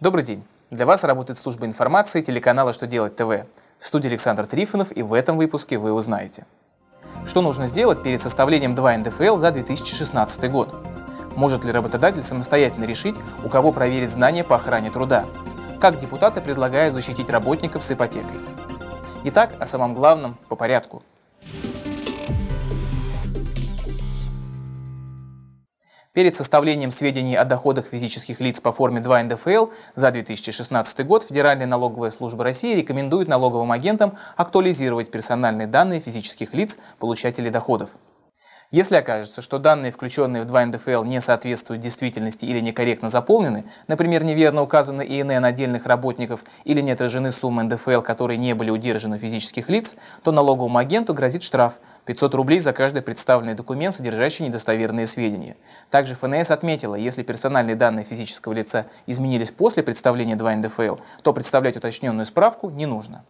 Добрый 0.00 0.24
день. 0.24 0.42
Для 0.70 0.86
вас 0.86 1.04
работает 1.04 1.38
служба 1.38 1.66
информации 1.66 2.22
телеканала 2.22 2.72
«Что 2.72 2.86
делать 2.86 3.16
ТВ». 3.16 3.44
В 3.78 3.86
студии 3.86 4.08
Александр 4.08 4.46
Трифонов 4.46 4.96
и 4.96 5.02
в 5.02 5.12
этом 5.12 5.36
выпуске 5.36 5.76
вы 5.76 5.92
узнаете. 5.92 6.46
Что 7.26 7.42
нужно 7.42 7.66
сделать 7.66 8.02
перед 8.02 8.22
составлением 8.22 8.74
2 8.74 8.96
НДФЛ 8.96 9.36
за 9.36 9.50
2016 9.50 10.50
год? 10.50 10.74
Может 11.36 11.64
ли 11.64 11.70
работодатель 11.70 12.22
самостоятельно 12.22 12.86
решить, 12.86 13.14
у 13.44 13.50
кого 13.50 13.72
проверить 13.72 14.10
знания 14.10 14.42
по 14.42 14.56
охране 14.56 14.90
труда? 14.90 15.26
Как 15.82 15.98
депутаты 15.98 16.40
предлагают 16.40 16.94
защитить 16.94 17.28
работников 17.28 17.84
с 17.84 17.90
ипотекой? 17.90 18.40
Итак, 19.24 19.52
о 19.58 19.66
самом 19.66 19.92
главном 19.92 20.38
по 20.48 20.56
порядку. 20.56 21.02
Перед 26.12 26.34
составлением 26.34 26.90
сведений 26.90 27.36
о 27.36 27.44
доходах 27.44 27.86
физических 27.86 28.40
лиц 28.40 28.60
по 28.60 28.72
форме 28.72 28.98
2 29.00 29.22
НДФЛ 29.22 29.66
за 29.94 30.10
2016 30.10 31.06
год 31.06 31.22
Федеральная 31.22 31.66
налоговая 31.66 32.10
служба 32.10 32.42
России 32.42 32.74
рекомендует 32.74 33.28
налоговым 33.28 33.70
агентам 33.70 34.18
актуализировать 34.36 35.12
персональные 35.12 35.68
данные 35.68 36.00
физических 36.00 36.52
лиц, 36.52 36.78
получателей 36.98 37.50
доходов. 37.50 37.90
Если 38.72 38.94
окажется, 38.94 39.42
что 39.42 39.58
данные, 39.58 39.90
включенные 39.90 40.44
в 40.44 40.46
2 40.46 40.66
НДФЛ, 40.66 41.02
не 41.02 41.20
соответствуют 41.20 41.82
действительности 41.82 42.44
или 42.44 42.60
некорректно 42.60 43.08
заполнены, 43.08 43.64
например, 43.88 44.22
неверно 44.22 44.62
указаны 44.62 45.02
ИНН 45.02 45.44
отдельных 45.44 45.86
работников 45.86 46.44
или 46.62 46.80
не 46.80 46.92
отражены 46.92 47.32
суммы 47.32 47.64
НДФЛ, 47.64 48.00
которые 48.02 48.36
не 48.36 48.54
были 48.54 48.70
удержаны 48.70 49.16
у 49.16 49.18
физических 49.18 49.68
лиц, 49.68 49.96
то 50.22 50.30
налоговому 50.30 50.78
агенту 50.78 51.14
грозит 51.14 51.42
штраф 51.42 51.80
500 52.04 52.32
рублей 52.36 52.60
за 52.60 52.72
каждый 52.72 53.02
представленный 53.02 53.54
документ, 53.54 53.92
содержащий 53.92 54.46
недостоверные 54.46 55.08
сведения. 55.08 55.56
Также 55.90 56.14
ФНС 56.14 56.52
отметила, 56.52 56.94
если 56.94 57.24
персональные 57.24 57.74
данные 57.74 58.04
физического 58.04 58.52
лица 58.52 58.86
изменились 59.08 59.50
после 59.50 59.82
представления 59.82 60.36
2 60.36 60.54
НДФЛ, 60.54 60.98
то 61.24 61.32
представлять 61.32 61.76
уточненную 61.76 62.24
справку 62.24 62.70
не 62.70 62.86
нужно. 62.86 63.24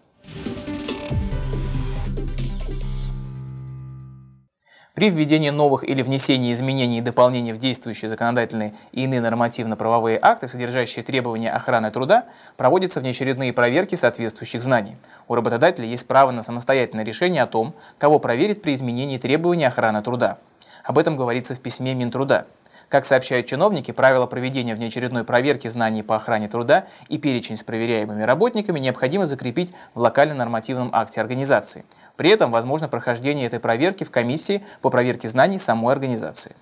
При 4.94 5.08
введении 5.08 5.50
новых 5.50 5.88
или 5.88 6.02
внесении 6.02 6.52
изменений 6.52 6.98
и 6.98 7.00
дополнений 7.00 7.52
в 7.52 7.58
действующие 7.58 8.08
законодательные 8.08 8.74
и 8.90 9.04
иные 9.04 9.20
нормативно-правовые 9.20 10.18
акты, 10.20 10.48
содержащие 10.48 11.04
требования 11.04 11.50
охраны 11.50 11.92
труда, 11.92 12.24
проводятся 12.56 12.98
внеочередные 12.98 13.52
проверки 13.52 13.94
соответствующих 13.94 14.62
знаний. 14.62 14.96
У 15.28 15.36
работодателя 15.36 15.86
есть 15.86 16.08
право 16.08 16.32
на 16.32 16.42
самостоятельное 16.42 17.04
решение 17.04 17.44
о 17.44 17.46
том, 17.46 17.74
кого 17.98 18.18
проверить 18.18 18.62
при 18.62 18.74
изменении 18.74 19.16
требований 19.16 19.64
охраны 19.64 20.02
труда. 20.02 20.38
Об 20.82 20.98
этом 20.98 21.14
говорится 21.14 21.54
в 21.54 21.60
письме 21.60 21.94
Минтруда. 21.94 22.46
Как 22.90 23.04
сообщают 23.04 23.46
чиновники, 23.46 23.92
правила 23.92 24.26
проведения 24.26 24.74
внеочередной 24.74 25.22
проверки 25.22 25.68
знаний 25.68 26.02
по 26.02 26.16
охране 26.16 26.48
труда 26.48 26.88
и 27.08 27.18
перечень 27.18 27.56
с 27.56 27.62
проверяемыми 27.62 28.24
работниками 28.24 28.80
необходимо 28.80 29.26
закрепить 29.26 29.72
в 29.94 30.00
локально-нормативном 30.00 30.90
акте 30.92 31.20
организации. 31.20 31.84
При 32.16 32.30
этом 32.30 32.50
возможно 32.50 32.88
прохождение 32.88 33.46
этой 33.46 33.60
проверки 33.60 34.02
в 34.02 34.10
комиссии 34.10 34.64
по 34.82 34.90
проверке 34.90 35.28
знаний 35.28 35.60
самой 35.60 35.92
организации. 35.92 36.56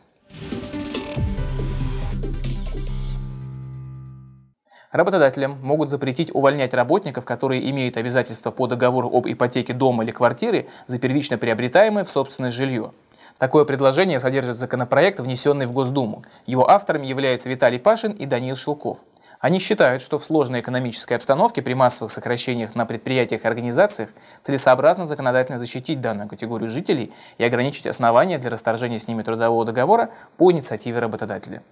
Работодателям 4.92 5.58
могут 5.62 5.88
запретить 5.88 6.34
увольнять 6.34 6.74
работников, 6.74 7.24
которые 7.24 7.70
имеют 7.70 7.96
обязательства 7.96 8.50
по 8.50 8.66
договору 8.66 9.08
об 9.10 9.26
ипотеке 9.26 9.72
дома 9.72 10.04
или 10.04 10.10
квартиры 10.10 10.68
за 10.88 10.98
первично 10.98 11.38
приобретаемое 11.38 12.04
в 12.04 12.10
собственное 12.10 12.50
жилье. 12.50 12.92
Такое 13.38 13.64
предложение 13.64 14.18
содержит 14.18 14.56
законопроект, 14.56 15.20
внесенный 15.20 15.66
в 15.66 15.72
Госдуму. 15.72 16.24
Его 16.46 16.68
авторами 16.68 17.06
являются 17.06 17.48
Виталий 17.48 17.78
Пашин 17.78 18.10
и 18.10 18.26
Даниил 18.26 18.56
Шелков. 18.56 18.98
Они 19.38 19.60
считают, 19.60 20.02
что 20.02 20.18
в 20.18 20.24
сложной 20.24 20.60
экономической 20.60 21.14
обстановке 21.14 21.62
при 21.62 21.74
массовых 21.74 22.10
сокращениях 22.10 22.74
на 22.74 22.84
предприятиях 22.84 23.44
и 23.44 23.46
организациях 23.46 24.10
целесообразно 24.42 25.06
законодательно 25.06 25.60
защитить 25.60 26.00
данную 26.00 26.28
категорию 26.28 26.68
жителей 26.68 27.12
и 27.38 27.44
ограничить 27.44 27.86
основания 27.86 28.38
для 28.38 28.50
расторжения 28.50 28.98
с 28.98 29.06
ними 29.06 29.22
трудового 29.22 29.64
договора 29.64 30.10
по 30.36 30.50
инициативе 30.50 30.98
работодателя. 30.98 31.62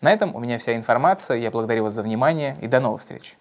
На 0.00 0.12
этом 0.12 0.34
у 0.34 0.40
меня 0.40 0.58
вся 0.58 0.74
информация. 0.74 1.36
Я 1.36 1.52
благодарю 1.52 1.84
вас 1.84 1.92
за 1.92 2.02
внимание 2.02 2.56
и 2.60 2.66
до 2.66 2.80
новых 2.80 3.02
встреч. 3.02 3.36